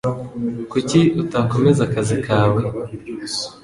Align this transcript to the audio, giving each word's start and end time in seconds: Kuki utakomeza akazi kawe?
Kuki 0.71 0.99
utakomeza 1.21 1.81
akazi 1.87 2.15
kawe? 2.25 2.61